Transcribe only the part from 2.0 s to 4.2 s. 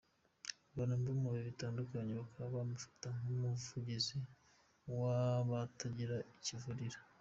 bakaba bamufata nk’umuvugizi